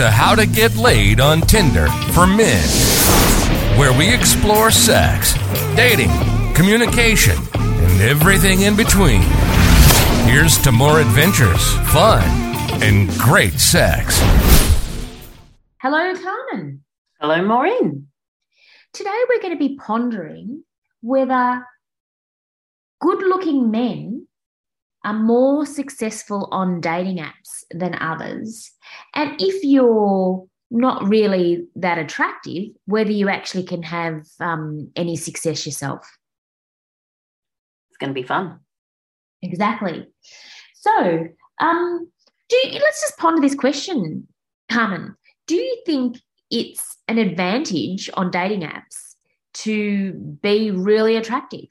[0.00, 2.66] to How to Get Laid on Tinder for Men,
[3.78, 5.34] where we explore sex,
[5.76, 6.08] dating,
[6.54, 9.20] communication, and everything in between.
[10.24, 12.22] Here's to more adventures, fun,
[12.82, 14.18] and great sex.
[15.82, 16.82] Hello, Carmen.
[17.20, 18.06] Hello, Maureen.
[18.94, 20.64] Today we're going to be pondering
[21.02, 21.62] whether
[23.02, 24.26] good looking men
[25.04, 28.72] are more successful on dating apps than others.
[29.14, 35.66] And if you're not really that attractive, whether you actually can have um, any success
[35.66, 36.08] yourself.
[37.88, 38.60] It's going to be fun.
[39.42, 40.06] Exactly.
[40.74, 41.26] So,
[41.60, 42.08] um,
[42.48, 44.28] do you, let's just ponder this question,
[44.70, 45.16] Carmen.
[45.46, 46.18] Do you think
[46.50, 49.14] it's an advantage on dating apps
[49.54, 51.66] to be really attractive?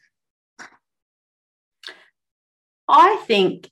[2.90, 3.70] I think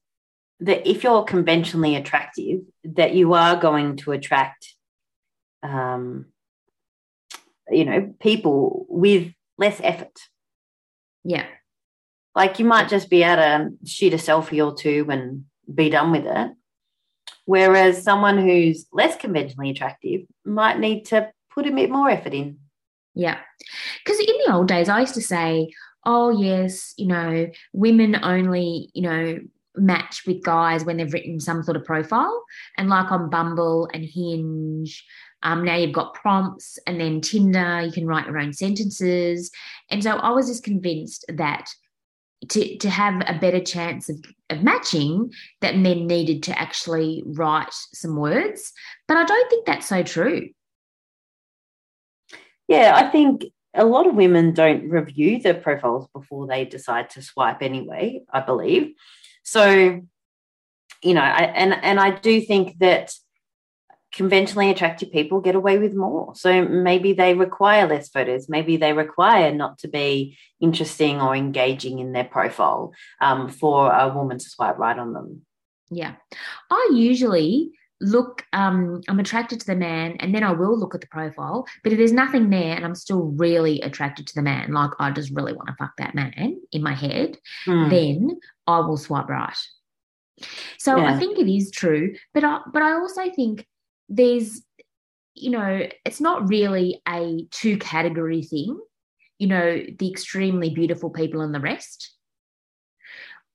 [0.59, 4.73] that if you're conventionally attractive, that you are going to attract,
[5.63, 6.25] um,
[7.69, 10.17] you know, people with less effort.
[11.23, 11.45] Yeah.
[12.35, 16.11] Like you might just be able to shoot a selfie or two and be done
[16.11, 16.52] with it.
[17.45, 22.59] Whereas someone who's less conventionally attractive might need to put a bit more effort in.
[23.16, 23.39] Yeah.
[24.03, 25.72] Because in the old days, I used to say,
[26.05, 29.39] oh, yes, you know, women only, you know,
[29.78, 32.44] match with guys when they've written some sort of profile.
[32.78, 35.06] And like on Bumble and Hinge,
[35.44, 39.52] um, now you've got prompts and then Tinder, you can write your own sentences.
[39.89, 41.69] And so I was just convinced that
[42.50, 47.73] to, to have a better chance of, of matching, that men needed to actually write
[47.94, 48.73] some words.
[49.08, 50.50] But I don't think that's so true.
[52.67, 57.22] Yeah, I think a lot of women don't review their profiles before they decide to
[57.22, 58.94] swipe anyway, I believe.
[59.48, 60.02] So,
[61.02, 63.14] you know, I, and and I do think that
[64.12, 66.36] conventionally attractive people get away with more.
[66.36, 68.50] So maybe they require less photos.
[68.50, 72.91] Maybe they require not to be interesting or engaging in their profile
[73.22, 75.46] um, for a woman to swipe right on them.
[75.90, 76.16] Yeah.
[76.69, 81.02] I usually look um i'm attracted to the man and then i will look at
[81.02, 84.72] the profile but if there's nothing there and i'm still really attracted to the man
[84.72, 87.90] like i just really want to fuck that man in my head mm.
[87.90, 89.57] then i will swipe right
[90.78, 91.06] so yeah.
[91.06, 93.66] i think it is true but i but i also think
[94.09, 94.62] there's
[95.34, 98.80] you know it's not really a two category thing
[99.40, 102.13] you know the extremely beautiful people and the rest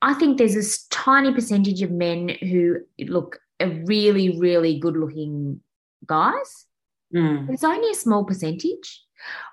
[0.04, 5.60] I think there's this tiny percentage of men who look really, really good looking
[6.06, 6.66] guys.
[7.14, 7.50] Mm.
[7.50, 9.02] It's only a small percentage.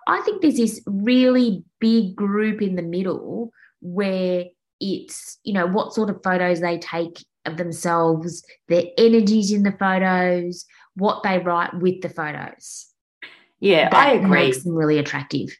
[0.07, 4.45] I think there's this really big group in the middle where
[4.79, 9.71] it's, you know, what sort of photos they take of themselves, their energies in the
[9.73, 10.65] photos,
[10.95, 12.87] what they write with the photos.
[13.59, 14.29] Yeah, that I agree.
[14.29, 15.55] Makes them really attractive.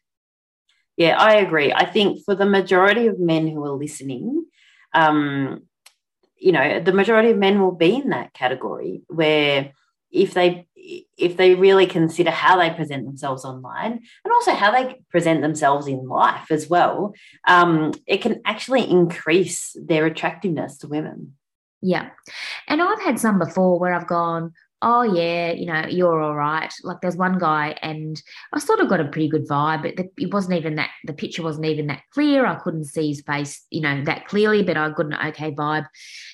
[0.97, 1.71] Yeah, I agree.
[1.71, 4.45] I think for the majority of men who are listening,
[4.93, 5.63] um,
[6.39, 9.71] you know the majority of men will be in that category where
[10.11, 15.01] if they if they really consider how they present themselves online and also how they
[15.11, 17.13] present themselves in life as well
[17.47, 21.35] um, it can actually increase their attractiveness to women.
[21.81, 22.09] Yeah.
[22.67, 26.73] And i've had some before where i've gone oh yeah, you know, you're all right.
[26.83, 28.21] Like there's one guy, and
[28.53, 30.91] I sort of got a pretty good vibe, but the, it wasn't even that.
[31.05, 32.45] The picture wasn't even that clear.
[32.45, 35.87] I couldn't see his face, you know, that clearly, but I got an okay vibe,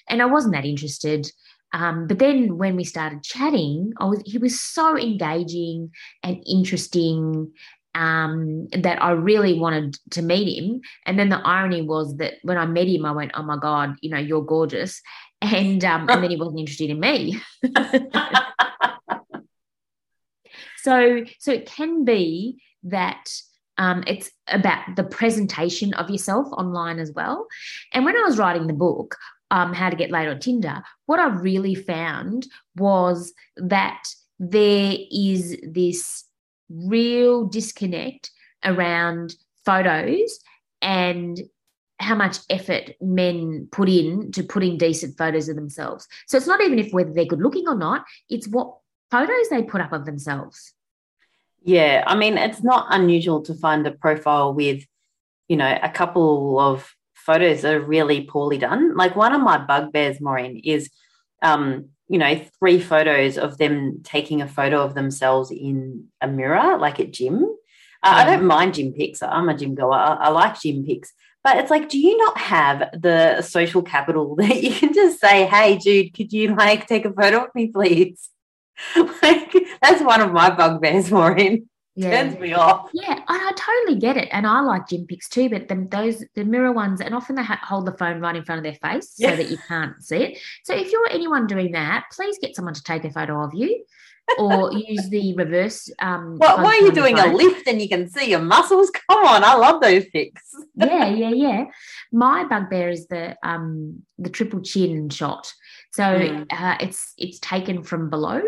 [0.09, 1.31] and I wasn't that interested.
[1.73, 5.91] Um, but then when we started chatting, I was he was so engaging
[6.23, 7.51] and interesting
[7.95, 10.81] um, that I really wanted to meet him.
[11.05, 13.95] And then the irony was that when I met him, I went, "Oh my god,
[14.01, 15.01] you know, you're gorgeous,"
[15.53, 17.41] and um, and then he wasn't interested in me.
[20.77, 23.29] so so it can be that
[23.77, 27.47] um, it's about the presentation of yourself online as well.
[27.93, 29.17] And when I was writing the book,
[29.51, 34.03] um, How to Get Laid on Tinder, what I really found was that
[34.39, 36.23] there is this
[36.69, 38.31] real disconnect
[38.63, 39.35] around
[39.65, 40.39] photos
[40.81, 41.41] and
[41.99, 46.07] how much effort men put in to putting decent photos of themselves.
[46.27, 48.77] So it's not even if whether they're good looking or not, it's what
[49.11, 50.73] photos they put up of themselves.
[51.63, 54.85] Yeah, I mean, it's not unusual to find a profile with,
[55.47, 58.95] you know, a couple of photos that are really poorly done.
[58.95, 60.91] Like one of my bugbears, Maureen, is,
[61.41, 66.77] um, you know, three photos of them taking a photo of themselves in a mirror,
[66.77, 67.43] like at gym.
[68.03, 69.23] Uh, I don't mind gym pics.
[69.23, 69.93] I'm a gym goer.
[69.93, 71.13] I, I like gym pics,
[71.45, 75.45] but it's like, do you not have the social capital that you can just say,
[75.45, 78.31] hey, Jude, could you like take a photo of me, please?
[79.21, 81.69] like that's one of my bugbears, Maureen.
[81.97, 82.23] Yeah.
[82.23, 82.89] Turns me off.
[82.93, 85.49] Yeah, and I totally get it, and I like gym pics too.
[85.49, 88.59] But those the mirror ones, and often they ha- hold the phone right in front
[88.59, 89.29] of their face Yeah.
[89.29, 90.37] so that you can't see it.
[90.65, 93.85] So if you're anyone doing that, please get someone to take a photo of you,
[94.39, 95.89] or use the reverse.
[95.99, 98.91] Um, why are you doing a lift and you can see your muscles?
[99.09, 100.41] Come on, I love those pics.
[100.75, 101.65] yeah, yeah, yeah.
[102.11, 105.53] My bugbear is the um the triple chin shot.
[105.91, 106.45] So Mm.
[106.51, 108.41] uh, it's it's taken from below,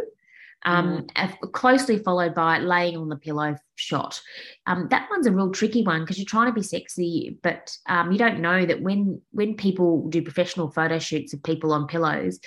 [0.66, 4.20] um, uh, closely followed by laying on the pillow shot.
[4.66, 8.12] Um, that one's a real tricky one because you're trying to be sexy, but um,
[8.12, 12.40] you don't know that when when people do professional photo shoots of people on pillows,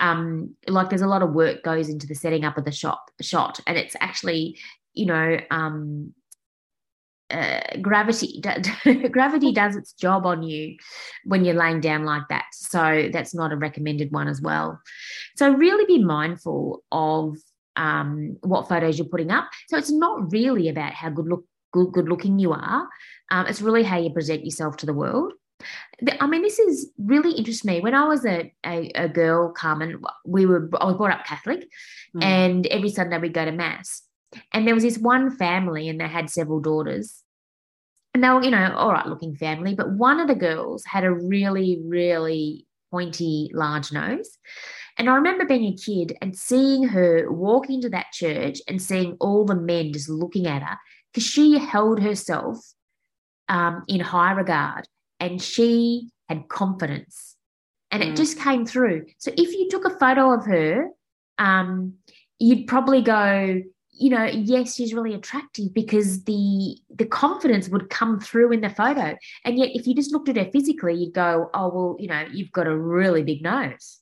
[0.00, 3.00] um, like there's a lot of work goes into the setting up of the shot
[3.20, 4.58] shot, and it's actually
[4.92, 6.12] you know um,
[7.30, 8.42] uh, gravity
[9.10, 10.76] gravity does its job on you
[11.24, 12.44] when you're laying down like that.
[12.52, 14.80] So that's not a recommended one as well.
[15.36, 17.36] So really be mindful of
[17.76, 19.48] um, what photos you're putting up.
[19.68, 22.88] So it's not really about how good look good, good looking you are.
[23.30, 25.32] Um, it's really how you present yourself to the world
[26.00, 27.80] The- I mean, this is really interests me.
[27.80, 31.68] When I was a, a, a girl, Carmen, we were I was brought up Catholic,
[32.14, 32.22] Mm.
[32.22, 34.02] and every Sunday we'd go to mass.
[34.52, 37.22] And there was this one family, and they had several daughters.
[38.12, 41.02] And they were, you know, all right looking family, but one of the girls had
[41.02, 44.38] a really, really pointy, large nose.
[44.96, 49.16] And I remember being a kid and seeing her walk into that church and seeing
[49.18, 50.78] all the men just looking at her
[51.12, 52.58] because she held herself
[53.48, 54.86] um, in high regard
[55.20, 57.36] and she had confidence.
[57.90, 58.16] And it Mm.
[58.16, 59.06] just came through.
[59.18, 60.90] So if you took a photo of her,
[61.38, 61.94] um,
[62.38, 63.62] you'd probably go,
[63.96, 68.68] you know, yes, she's really attractive because the the confidence would come through in the
[68.68, 69.16] photo.
[69.44, 72.26] And yet, if you just looked at her physically, you'd go, oh well, you know,
[72.32, 74.00] you've got a really big nose.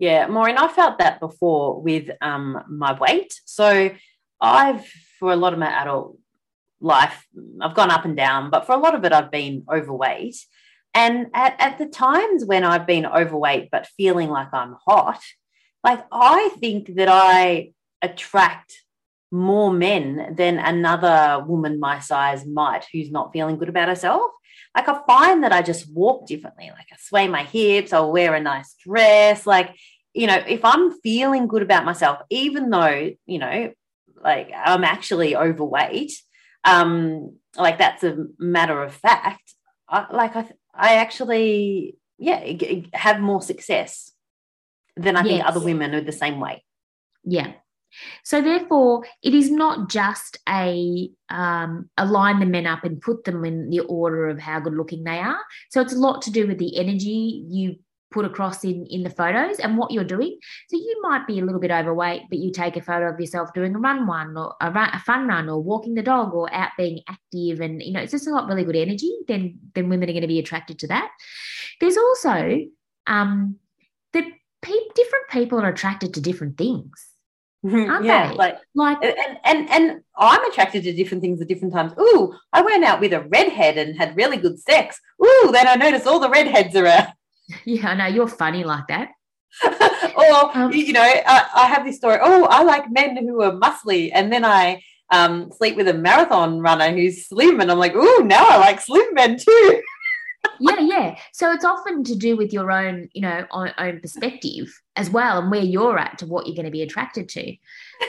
[0.00, 3.40] Yeah, Maureen, I felt that before with um, my weight.
[3.44, 3.90] So
[4.40, 4.84] I've,
[5.20, 6.18] for a lot of my adult
[6.84, 7.26] life,
[7.60, 10.36] I've gone up and down, but for a lot of it, I've been overweight.
[10.92, 15.20] And at, at the times when I've been overweight but feeling like I'm hot,
[15.82, 18.84] like I think that I attract
[19.32, 24.30] more men than another woman my size might who's not feeling good about herself.
[24.76, 26.70] Like I find that I just walk differently.
[26.70, 29.46] Like I sway my hips, I'll wear a nice dress.
[29.46, 29.74] Like,
[30.12, 33.72] you know, if I'm feeling good about myself, even though, you know,
[34.22, 36.12] like I'm actually overweight,
[36.64, 39.54] um, like that's a matter of fact.
[39.88, 42.42] I, like I, I actually, yeah,
[42.92, 44.12] have more success
[44.96, 46.64] than I think other women are the same way.
[47.24, 47.52] Yeah.
[48.24, 53.44] So therefore, it is not just a um, align the men up and put them
[53.44, 55.38] in the order of how good looking they are.
[55.70, 57.76] So it's a lot to do with the energy you
[58.14, 60.38] put across in in the photos and what you're doing.
[60.68, 63.52] So you might be a little bit overweight, but you take a photo of yourself
[63.52, 66.52] doing a run one or a, run, a fun run or walking the dog or
[66.54, 69.12] out being active, and you know it's just a lot really good energy.
[69.26, 71.10] Then then women are going to be attracted to that.
[71.80, 72.60] There's also
[73.08, 73.56] um,
[74.12, 74.24] that
[74.62, 77.08] pe- different people are attracted to different things.
[77.64, 78.34] Aren't yeah, they?
[78.36, 81.92] like Like and and and I'm attracted to different things at different times.
[81.98, 85.00] Ooh, I went out with a redhead and had really good sex.
[85.24, 87.08] Ooh, then I noticed all the redheads around.
[87.64, 89.10] Yeah, I know you're funny like that.
[90.16, 92.18] or Um, you know, I, I have this story.
[92.20, 96.60] Oh, I like men who are muscly, and then I um, sleep with a marathon
[96.60, 99.82] runner who's slim, and I'm like, oh, now I like slim men too.
[100.60, 101.18] Yeah, yeah.
[101.32, 105.38] So it's often to do with your own, you know, own, own perspective as well,
[105.38, 107.56] and where you're at to what you're going to be attracted to.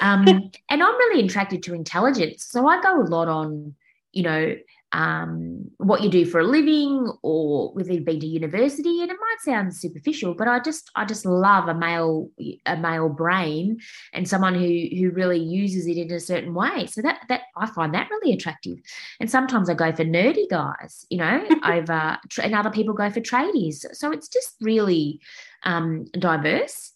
[0.02, 0.28] Um,
[0.70, 3.76] and I'm really attracted to intelligence, so I go a lot on,
[4.12, 4.56] you know,
[4.92, 9.02] um, what you do for a living, or whether you've been to university.
[9.02, 12.30] And it might sound superficial, but I just, I just love a male,
[12.66, 13.80] a male brain,
[14.14, 16.88] and someone who who really uses it in a certain way.
[16.88, 18.78] So that that I find that really attractive.
[19.20, 23.22] And sometimes I go for nerdy guys, you know, over and other people go for
[23.22, 23.86] tradies.
[23.94, 25.20] So it's just really
[25.64, 26.94] um, diverse.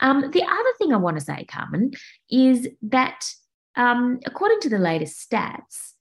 [0.00, 1.92] Um, the other thing I want to say, Carmen,
[2.30, 3.26] is that
[3.76, 5.92] um, according to the latest stats,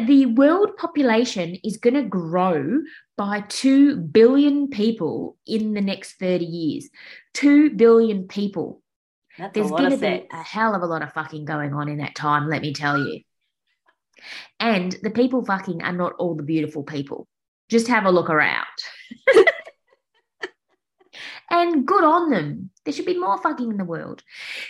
[0.00, 2.80] the world population is going to grow
[3.16, 6.88] by 2 billion people in the next 30 years.
[7.34, 8.82] 2 billion people.
[9.38, 11.98] That's There's going to be a hell of a lot of fucking going on in
[11.98, 13.20] that time, let me tell you.
[14.58, 17.28] And the people fucking are not all the beautiful people.
[17.68, 18.64] Just have a look around.
[21.50, 22.70] and good on them.
[22.84, 24.22] There should be more fucking in the world.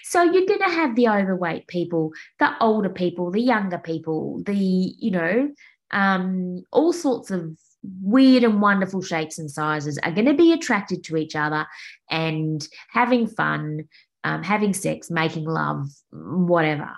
[0.02, 4.54] So you're going to have the overweight people, the older people, the younger people, the,
[4.56, 5.50] you know,
[5.90, 7.56] um, all sorts of
[8.02, 11.66] weird and wonderful shapes and sizes are going to be attracted to each other
[12.10, 13.84] and having fun
[14.24, 16.90] um, having sex, making love, whatever.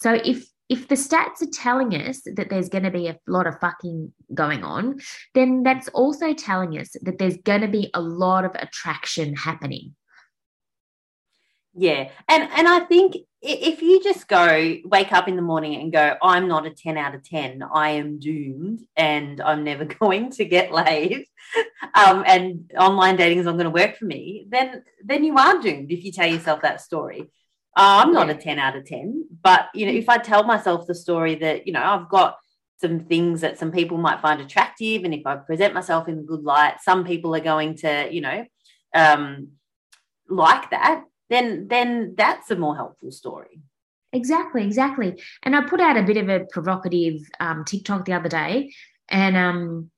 [0.00, 3.46] So if if the stats are telling us that there's going to be a lot
[3.46, 5.00] of fucking going on,
[5.34, 9.94] then that's also telling us that there's going to be a lot of attraction happening.
[11.74, 12.10] Yeah.
[12.28, 16.16] And and I think if you just go wake up in the morning and go,
[16.20, 20.44] I'm not a 10 out of 10, I am doomed and I'm never going to
[20.44, 21.24] get laid.
[21.94, 25.60] Um, and online dating is not going to work for me, then then you are
[25.60, 27.30] doomed if you tell yourself that story.
[27.76, 30.94] I'm not a 10 out of 10, but you know, if I tell myself the
[30.94, 32.36] story that, you know, I've got
[32.80, 36.22] some things that some people might find attractive, and if I present myself in a
[36.22, 38.44] good light, some people are going to, you know,
[38.94, 39.48] um,
[40.28, 43.60] like that then then that's a more helpful story.
[44.12, 45.22] Exactly, exactly.
[45.42, 48.72] And I put out a bit of a provocative um, TikTok the other day,
[49.08, 49.90] and um,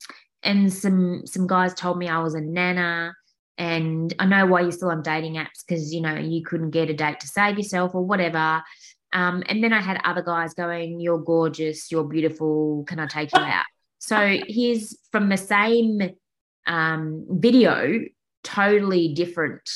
[0.43, 3.13] and some some guys told me I was a nana,
[3.61, 6.89] and I know why you're still on dating apps because you know you couldn't get
[6.89, 8.63] a date to save yourself or whatever.
[9.13, 12.83] Um, and then I had other guys going, "You're gorgeous, you're beautiful.
[12.87, 13.65] Can I take you out?"
[13.99, 16.01] So here's from the same
[16.65, 17.99] um, video,
[18.43, 19.69] totally different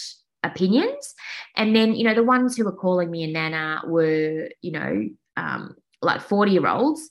[0.44, 1.14] opinions.
[1.56, 5.10] And then, you know, the ones who were calling me a nana were, you know,
[5.38, 7.08] um, like 40 year olds.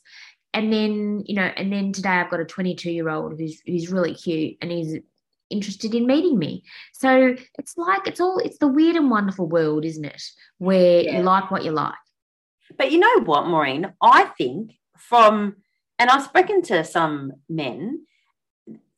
[0.52, 3.93] And then, you know, and then today I've got a 22 year old who's who's
[3.93, 4.99] really cute and he's
[5.50, 6.64] interested in meeting me.
[6.92, 10.22] So it's like it's all it's the weird and wonderful world, isn't it?
[10.58, 11.18] Where yeah.
[11.18, 11.94] you like what you like.
[12.76, 13.92] But you know what, Maureen?
[14.00, 15.56] I think from
[15.98, 18.04] and I've spoken to some men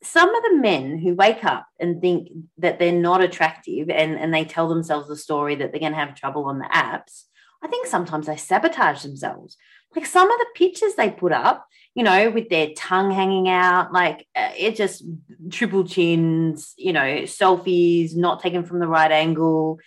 [0.03, 4.33] some of the men who wake up and think that they're not attractive and, and
[4.33, 7.23] they tell themselves the story that they're going to have trouble on the apps,
[7.63, 9.57] I think sometimes they sabotage themselves.
[9.95, 13.91] Like some of the pictures they put up, you know, with their tongue hanging out,
[13.91, 15.03] like uh, it just
[15.49, 19.79] triple chins, you know, selfies not taken from the right angle.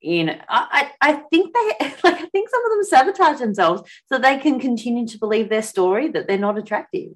[0.00, 4.18] You know, I, I think they like I think some of them sabotage themselves so
[4.18, 7.10] they can continue to believe their story that they're not attractive.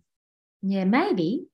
[0.61, 1.47] Yeah, maybe.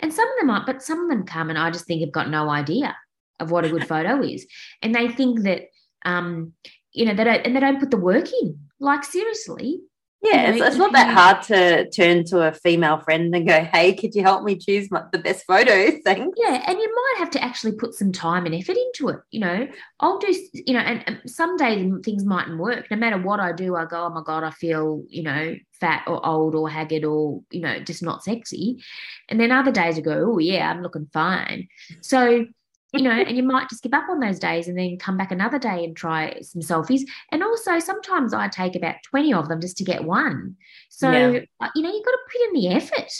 [0.00, 2.10] And some of them are, but some of them come and I just think have
[2.10, 2.96] got no idea
[3.38, 4.46] of what a good photo is.
[4.80, 5.64] And they think that,
[6.06, 6.54] um,
[6.90, 8.60] you know, they don't, and they don't put the work in.
[8.80, 9.80] Like, seriously,
[10.24, 13.94] yeah, it's, it's, not that hard to turn to a female friend and go, "Hey,
[13.94, 16.32] could you help me choose my, the best photos?" thing?
[16.36, 19.20] Yeah, and you might have to actually put some time and effort into it.
[19.30, 19.68] You know,
[20.00, 20.34] I'll do.
[20.54, 22.90] You know, and, and some days things mightn't work.
[22.90, 26.04] No matter what I do, I go, "Oh my god, I feel you know fat
[26.06, 28.82] or old or haggard or you know just not sexy,"
[29.28, 31.68] and then other days I go, "Oh yeah, I'm looking fine."
[32.00, 32.46] So
[32.94, 35.32] you know, and you might just give up on those days and then come back
[35.32, 37.02] another day and try some selfies.
[37.32, 40.54] And also, sometimes I take about 20 of them just to get one.
[40.90, 41.40] So, yeah.
[41.60, 43.12] Uh, you know, you've got to put in the effort.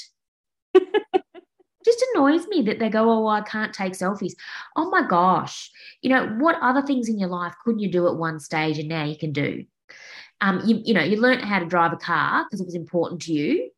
[1.85, 4.35] just annoys me that they go, Oh, I can't take selfies.
[4.76, 5.71] Oh my gosh.
[6.02, 8.88] You know, what other things in your life couldn't you do at one stage and
[8.88, 9.64] now you can do?
[10.40, 13.23] Um, you, you know, you learned how to drive a car because it was important
[13.23, 13.71] to you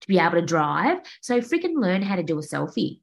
[0.00, 0.98] to be able to drive.
[1.20, 3.00] So freaking learn how to do a selfie.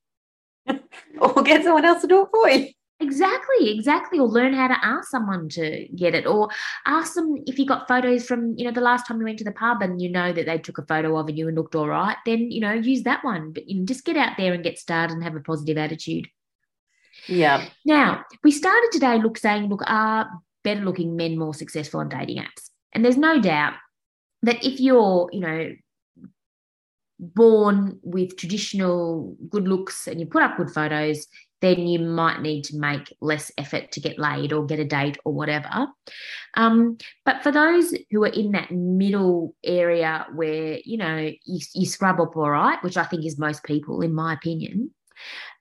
[1.19, 2.69] or get someone else to do it for you.
[2.99, 4.19] Exactly, exactly.
[4.19, 6.49] Or learn how to ask someone to get it, or
[6.85, 9.43] ask them if you got photos from, you know, the last time you went to
[9.43, 11.89] the pub and you know that they took a photo of you and looked all
[11.89, 13.51] right, then, you know, use that one.
[13.51, 16.27] But you know, just get out there and get started and have a positive attitude.
[17.27, 17.65] Yeah.
[17.85, 20.29] Now, we started today look saying, look, are
[20.63, 22.69] better looking men more successful on dating apps?
[22.93, 23.73] And there's no doubt
[24.43, 25.73] that if you're, you know,
[27.35, 31.27] born with traditional good looks and you put up good photos,
[31.61, 35.17] then you might need to make less effort to get laid or get a date
[35.23, 35.87] or whatever.
[36.55, 41.85] Um, but for those who are in that middle area where, you know, you, you
[41.85, 44.91] scrub up all right, which I think is most people, in my opinion,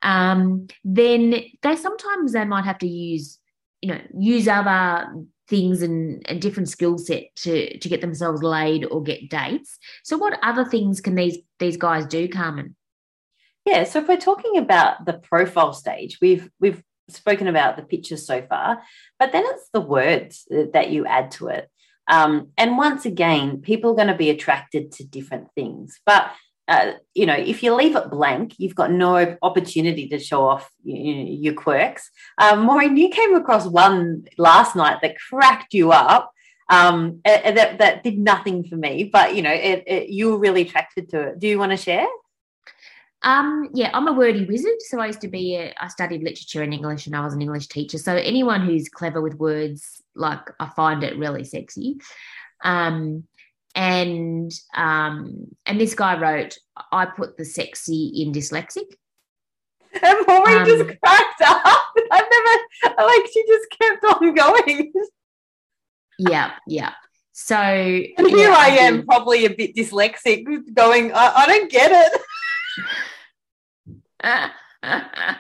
[0.03, 3.39] um, then they sometimes they might have to use,
[3.81, 5.07] you know, use other
[5.53, 9.79] things and a different skill set to to get themselves laid or get dates.
[10.03, 12.75] So what other things can these these guys do, Carmen?
[13.67, 18.27] Yeah, so if we're talking about the profile stage, we've we've spoken about the pictures
[18.27, 18.83] so far,
[19.19, 21.69] but then it's the words that you add to it.
[22.09, 26.01] Um, and once again, people are going to be attracted to different things.
[26.07, 26.33] But
[26.69, 30.71] uh, you know, if you leave it blank, you've got no opportunity to show off
[30.85, 32.11] you know, your quirks.
[32.39, 36.33] Um, Maureen, you came across one last night that cracked you up.
[36.69, 40.63] Um, that that did nothing for me, but you know, it, it, you were really
[40.63, 41.39] attracted to it.
[41.39, 42.07] Do you want to share?
[43.25, 44.81] Um, yeah, I'm a wordy wizard.
[44.81, 47.43] So I used to be, a, I studied literature and English and I was an
[47.43, 47.99] English teacher.
[47.99, 51.99] So anyone who's clever with words, like I find it really sexy.
[52.65, 53.25] Um,
[53.75, 56.57] and um, and this guy wrote,
[56.91, 58.87] I put the sexy in dyslexic.
[60.03, 61.83] And Maureen um, just cracked up.
[62.11, 64.93] I've never like she just kept on going.
[66.19, 66.93] Yeah, yeah.
[67.33, 72.13] So and here yeah, I am, probably a bit dyslexic, going, I, I don't get
[74.23, 75.39] it.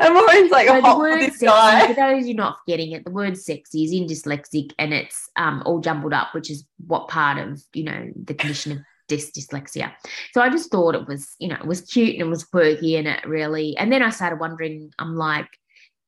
[0.00, 1.86] I'm always like, so the word sexy, guy.
[1.86, 5.62] For those you're not getting it, the word sexy is in dyslexic and it's um,
[5.66, 8.78] all jumbled up, which is what part of you know the condition of
[9.10, 9.92] dys- dyslexia.
[10.32, 12.96] So I just thought it was, you know, it was cute and it was quirky
[12.96, 13.76] and it really.
[13.76, 15.48] And then I started wondering, I'm like,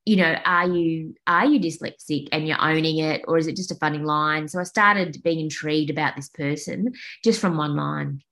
[0.04, 3.70] you know, are you are you dyslexic and you're owning it, or is it just
[3.70, 4.48] a funny line?
[4.48, 8.22] So I started being intrigued about this person just from one line.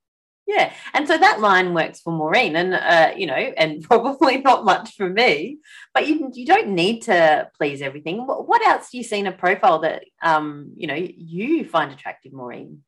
[0.51, 4.65] Yeah, and so that line works for Maureen, and uh, you know, and probably not
[4.65, 5.59] much for me.
[5.95, 8.27] But you you don't need to please everything.
[8.27, 12.33] What, else do you see in a profile that um you know you find attractive,
[12.33, 12.83] Maureen?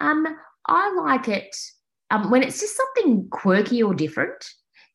[0.00, 0.26] Um,
[0.66, 1.56] I like it
[2.10, 4.44] um when it's just something quirky or different.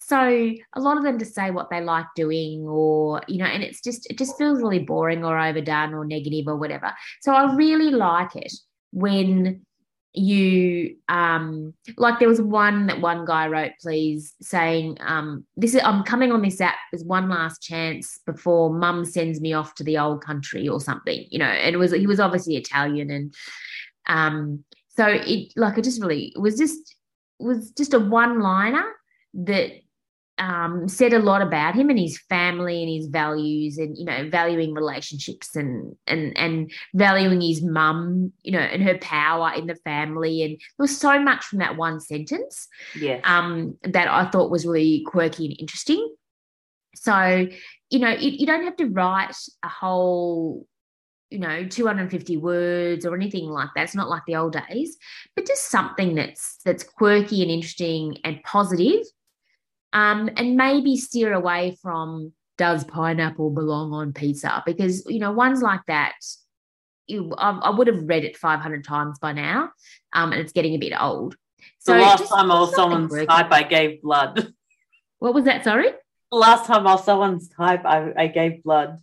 [0.01, 3.63] So a lot of them just say what they like doing, or you know, and
[3.63, 6.91] it's just it just feels really boring or overdone or negative or whatever.
[7.21, 8.51] So I really like it
[8.91, 9.65] when
[10.15, 15.81] you um like there was one that one guy wrote please saying um this is
[15.83, 19.83] i'm coming on this app as one last chance before mum sends me off to
[19.83, 23.33] the old country or something you know and it was he was obviously italian and
[24.05, 26.95] um so it like it just really it was just
[27.39, 28.85] was just a one liner
[29.33, 29.71] that
[30.43, 34.29] um, said a lot about him and his family and his values and you know
[34.29, 39.75] valuing relationships and and and valuing his mum you know and her power in the
[39.75, 40.43] family.
[40.43, 44.65] And there was so much from that one sentence yeah um that I thought was
[44.65, 46.13] really quirky and interesting.
[46.95, 47.47] So
[47.89, 50.67] you know you, you don't have to write a whole
[51.29, 53.83] you know 250 words or anything like that.
[53.85, 54.97] It's not like the old days
[55.37, 59.03] but just something that's that's quirky and interesting and positive
[59.93, 64.61] um, and maybe steer away from does pineapple belong on pizza?
[64.65, 66.13] Because you know ones like that
[67.07, 69.71] you, I, I, would have read it 500 times by now
[70.13, 71.35] um, and it's getting a bit old.
[71.79, 74.53] So the last time I was someone's type I gave blood.
[75.19, 75.89] What was that sorry?
[76.31, 78.99] The last time I was someone's type I, I gave blood.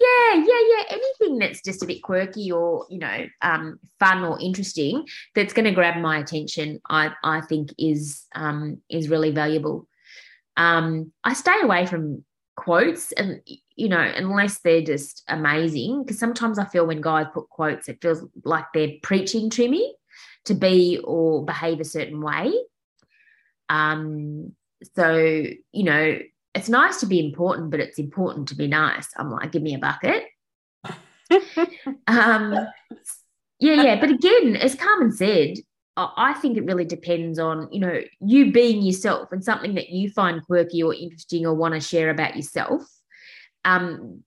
[0.00, 0.84] Yeah yeah yeah.
[0.90, 5.66] Anything that's just a bit quirky or you know um, fun or interesting that's going
[5.66, 9.86] to grab my attention i i think is um, is really valuable
[10.56, 13.40] um, I stay away from quotes and
[13.74, 17.98] you know unless they're just amazing because sometimes i feel when guys put quotes it
[18.02, 19.94] feels like they're preaching to me
[20.44, 22.52] to be or behave a certain way.
[23.68, 24.52] Um
[24.96, 26.18] so you know
[26.54, 29.08] it's nice to be important but it's important to be nice.
[29.16, 30.24] I'm like give me a bucket.
[32.06, 32.54] Um
[33.58, 35.54] yeah yeah but again as carmen said
[35.96, 40.08] I think it really depends on, you know, you being yourself and something that you
[40.10, 42.82] find quirky or interesting or want to share about yourself.
[43.64, 44.22] Um,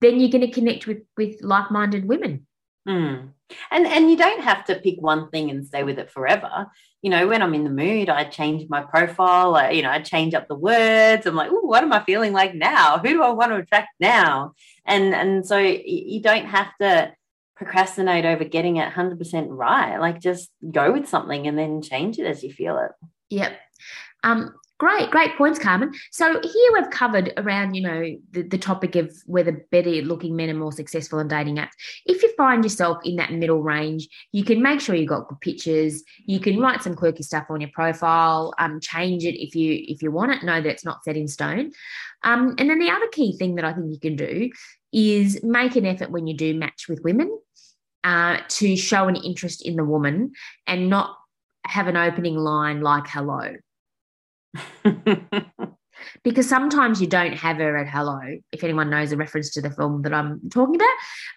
[0.00, 2.46] then you're going to connect with with like-minded women.
[2.88, 3.32] Mm.
[3.70, 6.68] And and you don't have to pick one thing and stay with it forever.
[7.02, 9.56] You know, when I'm in the mood, I change my profile.
[9.56, 11.26] I, you know, I change up the words.
[11.26, 12.98] I'm like, oh, what am I feeling like now?
[12.98, 14.54] Who do I want to attract now?
[14.86, 17.12] And and so you don't have to
[17.60, 19.98] procrastinate over getting it 100% right.
[19.98, 22.90] Like just go with something and then change it as you feel it.
[23.28, 23.52] Yep.
[24.24, 25.92] Um, great, great points, Carmen.
[26.10, 30.48] So here we've covered around, you know, the, the topic of whether better looking men
[30.48, 31.72] are more successful in dating apps.
[32.06, 35.42] If you find yourself in that middle range, you can make sure you've got good
[35.42, 36.02] pictures.
[36.24, 40.00] You can write some quirky stuff on your profile, um, change it if you if
[40.02, 41.72] you want it, know that it's not set in stone.
[42.22, 44.50] Um, and then the other key thing that I think you can do
[44.92, 47.38] is make an effort when you do match with women
[48.04, 50.32] uh, to show an interest in the woman
[50.66, 51.16] and not
[51.66, 53.54] have an opening line like hello.
[56.24, 58.20] because sometimes you don't have her at hello.
[58.52, 60.88] If anyone knows a reference to the film that I'm talking about,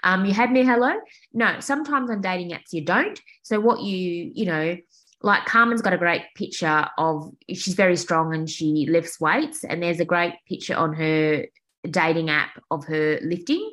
[0.03, 0.93] um, you had me hello.
[1.33, 3.19] No, sometimes on dating apps you don't.
[3.43, 4.77] So what you, you know,
[5.23, 9.81] like Carmen's got a great picture of she's very strong and she lifts weights, and
[9.81, 11.45] there's a great picture on her
[11.89, 13.71] dating app of her lifting.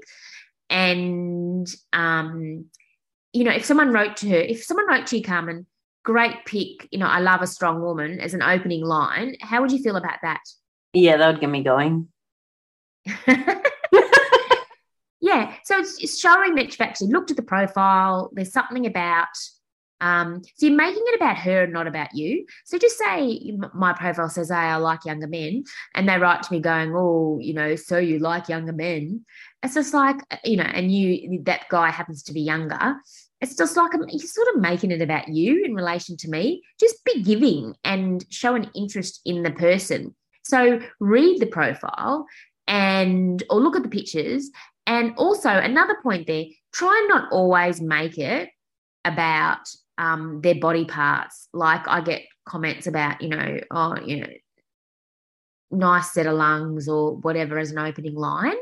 [0.71, 2.67] And um,
[3.33, 5.67] you know, if someone wrote to her, if someone wrote to you, Carmen,
[6.05, 9.73] great pick, you know, I love a strong woman as an opening line, how would
[9.73, 10.41] you feel about that?
[10.93, 12.09] Yeah, that would get me going.
[15.21, 15.55] yeah.
[15.65, 18.31] So it's, it's, showing that you've actually looked at the profile.
[18.33, 19.29] There's something about,
[20.01, 22.47] um, so you're making it about her and not about you.
[22.65, 25.65] So just say my profile says, Hey, I like younger men.
[25.95, 29.25] And they write to me going, Oh, you know, so you like younger men
[29.63, 32.97] it's just like you know and you that guy happens to be younger
[33.43, 37.05] it's just like you're sort of making it about you in relation to me just
[37.05, 42.27] be giving and show an interest in the person so read the profile
[42.71, 44.51] and or look at the pictures.
[44.87, 48.49] And also another point there, try and not always make it
[49.05, 49.69] about
[50.01, 51.49] um, their body parts.
[51.53, 54.33] Like I get comments about, you know, oh, you know,
[55.71, 58.57] nice set of lungs or whatever as an opening line.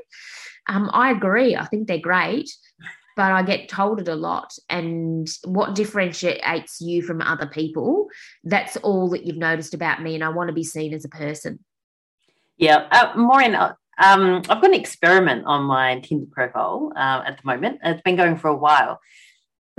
[0.69, 1.57] Um, I agree.
[1.57, 2.51] I think they're great,
[3.17, 4.53] but I get told it a lot.
[4.69, 8.09] And what differentiates you from other people,
[8.43, 10.17] that's all that you've noticed about me.
[10.17, 11.61] And I want to be seen as a person.
[12.57, 12.89] Yeah.
[12.91, 17.47] Uh, Maureen, uh, um, I've got an experiment on my Tinder profile uh, at the
[17.47, 17.79] moment.
[17.85, 19.01] It's been going for a while.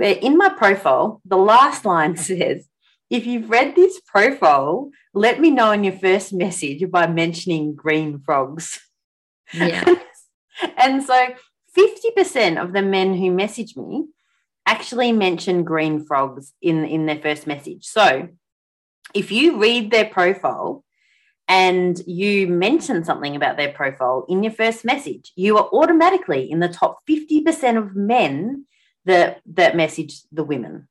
[0.00, 2.66] But in my profile, the last line says,
[3.10, 8.20] if you've read this profile, let me know in your first message by mentioning green
[8.20, 8.80] frogs.
[9.52, 9.84] Yeah.
[10.78, 11.34] and so
[11.76, 14.06] 50% of the men who message me
[14.64, 17.84] actually mention green frogs in, in their first message.
[17.84, 18.28] So
[19.12, 20.82] if you read their profile
[21.46, 26.60] and you mention something about their profile in your first message, you are automatically in
[26.60, 28.66] the top 50% of men
[29.04, 30.88] that that message the women.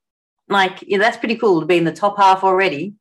[0.47, 2.95] Like, yeah, that's pretty cool to be in the top half already.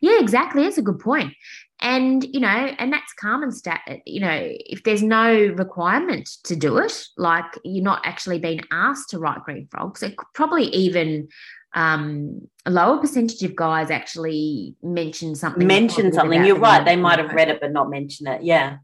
[0.00, 0.62] Yeah, exactly.
[0.62, 1.32] That's a good point.
[1.80, 6.76] And, you know, and that's common stat, you know, if there's no requirement to do
[6.78, 11.28] it, like you're not actually being asked to write green frogs, it probably even
[11.74, 15.66] um, a lower percentage of guys actually mention something.
[15.66, 16.44] Mention something.
[16.44, 16.84] You're right.
[16.84, 18.42] They might have read it, but not mention it.
[18.42, 18.78] Yeah.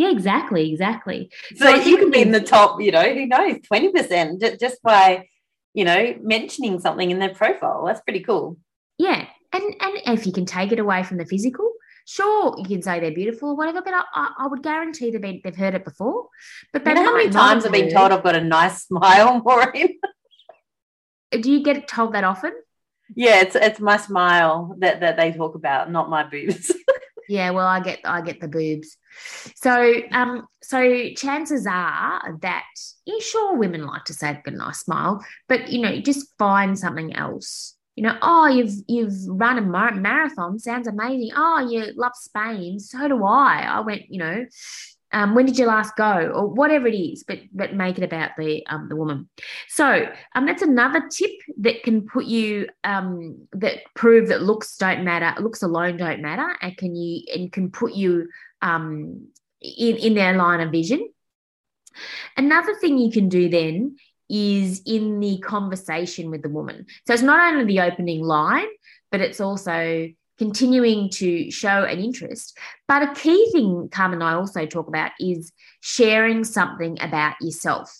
[0.00, 1.30] Yeah, exactly, exactly.
[1.56, 5.28] So, so you could be in the top, you know, who knows, 20% just by,
[5.74, 7.84] you know, mentioning something in their profile.
[7.84, 8.56] That's pretty cool.
[8.96, 9.26] Yeah.
[9.52, 11.70] And and if you can take it away from the physical,
[12.06, 15.42] sure, you can say they're beautiful or whatever, but I, I, would guarantee they've, been,
[15.44, 16.28] they've heard it before.
[16.72, 19.98] But you know how many times I've been told I've got a nice smile, Maureen?
[21.30, 22.54] Do you get told that often?
[23.14, 26.72] Yeah, it's it's my smile that, that they talk about, not my boobs.
[27.28, 28.96] yeah, well, I get I get the boobs.
[29.56, 32.64] So, um, so chances are that
[33.06, 37.14] yeah, sure, women like to say a nice smile, but you know, just find something
[37.14, 37.76] else.
[37.96, 41.30] You know, oh, you've you've run a mar- marathon, sounds amazing.
[41.36, 43.66] Oh, you love Spain, so do I.
[43.68, 44.46] I went, you know,
[45.12, 48.30] um, when did you last go, or whatever it is, but but make it about
[48.38, 49.28] the um, the woman.
[49.68, 55.04] So um, that's another tip that can put you um, that prove that looks don't
[55.04, 58.28] matter, looks alone don't matter, and can you and can put you
[58.62, 59.28] um,
[59.60, 61.08] in, in their line of vision.
[62.36, 63.96] Another thing you can do then
[64.28, 66.86] is in the conversation with the woman.
[67.06, 68.68] So it's not only the opening line,
[69.10, 72.56] but it's also continuing to show an interest.
[72.88, 77.94] But a key thing Carmen and I also talk about is sharing something about yourself.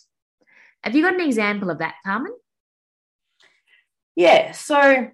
[0.83, 2.33] Have you got an example of that, Carmen?
[4.17, 4.53] Yeah.
[4.53, 5.09] So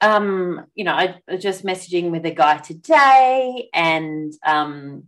[0.00, 5.04] um, you know, I was just messaging with a guy today and, um,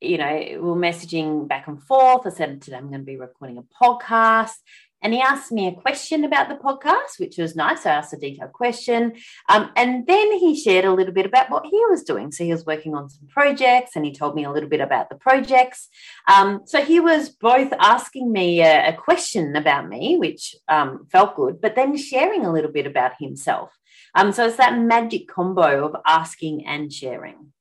[0.00, 2.26] you know, we are messaging back and forth.
[2.26, 4.54] I said, today I'm going to be recording a podcast.
[5.02, 7.84] And he asked me a question about the podcast, which was nice.
[7.84, 9.14] I asked a detailed question.
[9.48, 12.30] Um, and then he shared a little bit about what he was doing.
[12.30, 15.08] So he was working on some projects and he told me a little bit about
[15.08, 15.88] the projects.
[16.32, 21.34] Um, so he was both asking me a, a question about me, which um, felt
[21.34, 23.76] good, but then sharing a little bit about himself.
[24.14, 27.52] Um, so it's that magic combo of asking and sharing.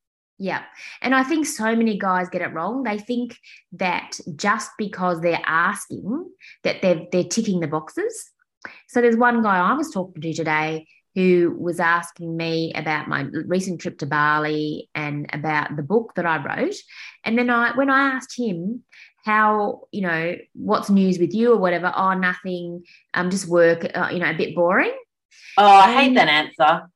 [0.41, 0.63] Yeah.
[1.03, 2.81] And I think so many guys get it wrong.
[2.81, 3.37] They think
[3.73, 6.31] that just because they're asking
[6.63, 8.31] that they're they're ticking the boxes.
[8.87, 13.27] So there's one guy I was talking to today who was asking me about my
[13.45, 16.75] recent trip to Bali and about the book that I wrote.
[17.23, 18.83] And then I when I asked him
[19.23, 22.83] how, you know, what's news with you or whatever, oh nothing,
[23.13, 24.95] um just work, uh, you know, a bit boring.
[25.57, 26.87] Oh, I hate um, that answer.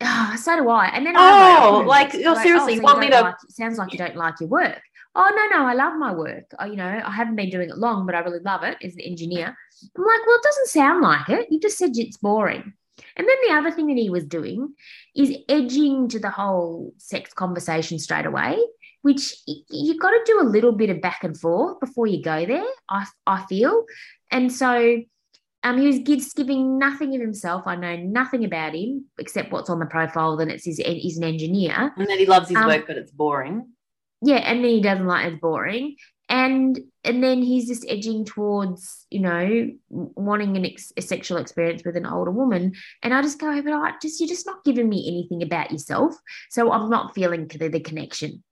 [0.00, 0.86] Oh, so do I.
[0.86, 3.20] And then oh, like, like, oh, seriously, so want me to?
[3.20, 4.80] Like, sounds like you don't like your work.
[5.14, 6.44] Oh no, no, I love my work.
[6.58, 8.94] I, you know, I haven't been doing it long, but I really love it as
[8.94, 9.46] an engineer.
[9.46, 11.48] I'm like, well, it doesn't sound like it.
[11.50, 12.72] You just said it's boring.
[13.16, 14.74] And then the other thing that he was doing
[15.16, 18.58] is edging to the whole sex conversation straight away,
[19.02, 22.46] which you've got to do a little bit of back and forth before you go
[22.46, 22.64] there.
[22.88, 23.84] I I feel,
[24.30, 25.02] and so
[25.64, 27.64] um, he was gives, giving nothing of himself.
[27.66, 30.36] I know nothing about him except what's on the profile.
[30.36, 33.10] Then it's his, he's an engineer, and that he loves his um, work, but it's
[33.10, 33.72] boring.
[34.22, 35.96] Yeah, and then he doesn't like it's boring,
[36.28, 41.82] and and then he's just edging towards you know wanting an ex- a sexual experience
[41.84, 42.74] with an older woman.
[43.02, 46.14] And I just go, but I just you're just not giving me anything about yourself,
[46.50, 48.44] so I'm not feeling the, the connection.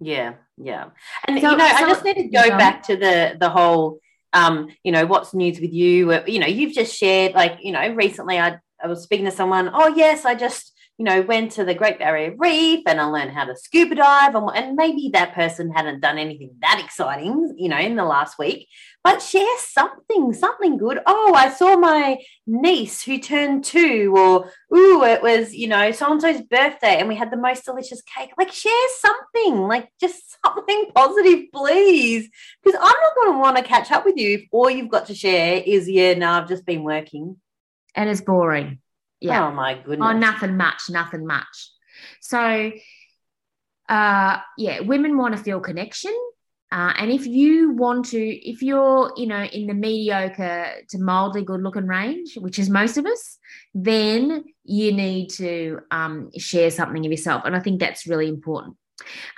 [0.00, 0.90] Yeah, yeah,
[1.28, 4.00] and so, you know, so, I just need to go back to the the whole
[4.32, 6.20] um, you know, what's news with you?
[6.26, 9.70] You know, you've just shared, like, you know, recently I, I was speaking to someone,
[9.72, 13.30] oh, yes, I just, you know, went to the Great Barrier Reef and I learned
[13.30, 14.34] how to scuba dive.
[14.34, 18.38] And, and maybe that person hadn't done anything that exciting, you know, in the last
[18.38, 18.68] week,
[19.02, 20.98] but share something, something good.
[21.06, 26.12] Oh, I saw my niece who turned two, or, ooh, it was, you know, so
[26.12, 28.32] and so's birthday and we had the most delicious cake.
[28.36, 32.28] Like, share something, like just something positive, please.
[32.62, 35.06] Because I'm not going to want to catch up with you if all you've got
[35.06, 37.38] to share is, yeah, no, I've just been working.
[37.94, 38.80] And it's boring.
[39.20, 39.48] Yeah.
[39.48, 40.08] Oh my goodness.
[40.08, 41.70] Oh, nothing much, nothing much.
[42.20, 42.72] So,
[43.88, 46.16] uh, yeah, women want to feel connection.
[46.72, 51.42] Uh, and if you want to, if you're, you know, in the mediocre to mildly
[51.42, 53.38] good looking range, which is most of us,
[53.74, 57.42] then you need to um, share something of yourself.
[57.44, 58.76] And I think that's really important.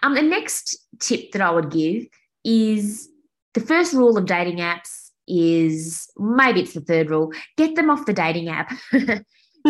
[0.03, 2.05] Um, the next tip that I would give
[2.45, 3.09] is
[3.55, 8.05] the first rule of dating apps is maybe it's the third rule get them off
[8.05, 8.73] the dating app.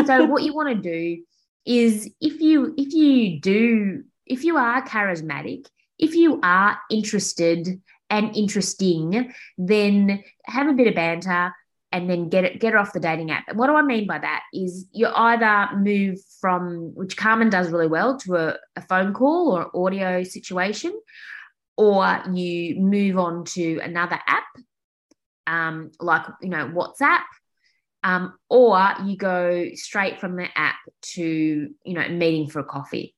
[0.06, 1.22] so what you want to do
[1.64, 5.66] is if you if you do if you are charismatic
[5.98, 11.52] if you are interested and interesting then have a bit of banter
[11.92, 13.44] and then get it get it off the dating app.
[13.48, 17.70] And what do i mean by that is you either move from which carmen does
[17.70, 20.98] really well to a, a phone call or audio situation
[21.76, 24.44] or you move on to another app
[25.46, 27.22] um, like you know whatsapp
[28.02, 33.14] um, or you go straight from the app to you know meeting for a coffee.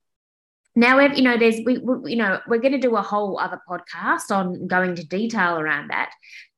[0.76, 3.60] Now you know there's we, we you know we're going to do a whole other
[3.68, 6.12] podcast on going to detail around that.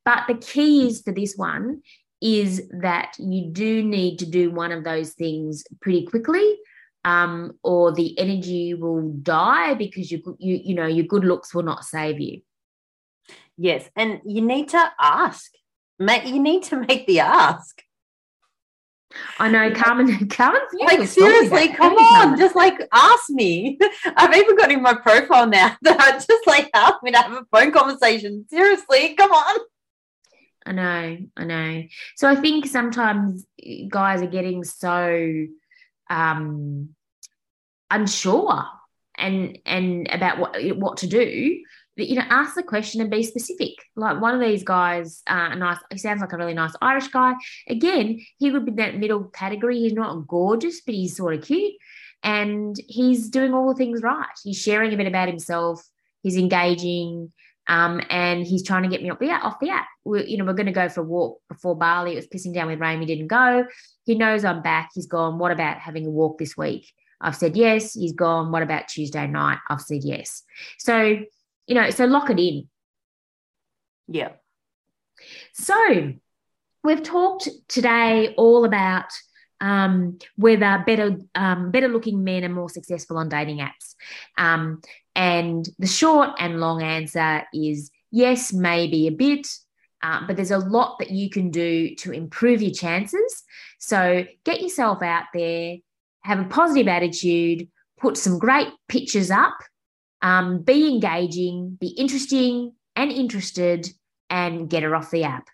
[0.04, 1.82] But the key is for this one
[2.20, 6.56] is that you do need to do one of those things pretty quickly
[7.04, 11.62] um, or the energy will die because you you you know your good looks will
[11.62, 12.40] not save you.
[13.56, 15.52] Yes and you need to ask.
[15.98, 17.80] You need to make the ask
[19.38, 20.28] I know, Carmen.
[20.30, 23.78] Carmen, like seriously, come on, just like ask me.
[24.16, 27.32] I've even got in my profile now that I just like ask me to have
[27.32, 28.46] a phone conversation.
[28.48, 29.60] Seriously, come on.
[30.66, 31.82] I know, I know.
[32.16, 33.46] So I think sometimes
[33.88, 35.46] guys are getting so
[36.10, 36.90] um
[37.90, 38.64] unsure
[39.16, 41.60] and and about what what to do
[41.96, 43.72] you know, ask the question and be specific.
[43.96, 45.78] Like one of these guys, uh, nice.
[45.90, 47.34] He sounds like a really nice Irish guy.
[47.68, 49.80] Again, he would be that middle category.
[49.80, 51.74] He's not gorgeous, but he's sort of cute,
[52.22, 54.26] and he's doing all the things right.
[54.44, 55.82] He's sharing a bit about himself.
[56.22, 57.32] He's engaging,
[57.66, 59.86] um, and he's trying to get me off the off the app.
[60.04, 62.12] We're, you know, we're going to go for a walk before Bali.
[62.12, 63.00] It was pissing down with rain.
[63.00, 63.66] We didn't go.
[64.04, 64.90] He knows I'm back.
[64.94, 65.38] He's gone.
[65.38, 66.92] What about having a walk this week?
[67.20, 67.94] I've said yes.
[67.94, 68.52] He's gone.
[68.52, 69.58] What about Tuesday night?
[69.70, 70.42] I've said yes.
[70.78, 71.20] So
[71.66, 72.68] you know, so lock it in.
[74.08, 74.32] Yeah.
[75.52, 76.14] So
[76.84, 79.06] we've talked today all about
[79.60, 83.94] um, whether better um, better looking men are more successful on dating apps.
[84.36, 84.82] Um,
[85.14, 89.48] and the short and long answer is yes, maybe a bit,
[90.02, 93.42] uh, but there's a lot that you can do to improve your chances.
[93.78, 95.76] So get yourself out there,
[96.22, 99.56] have a positive attitude, put some great pictures up
[100.26, 103.88] um, be engaging, be interesting and interested,
[104.28, 105.46] and get her off the app.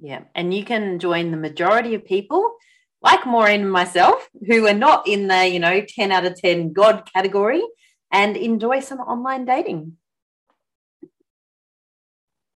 [0.00, 0.22] Yeah.
[0.34, 2.56] And you can join the majority of people
[3.02, 6.72] like Maureen and myself who are not in the, you know, 10 out of 10
[6.72, 7.62] God category
[8.10, 9.96] and enjoy some online dating.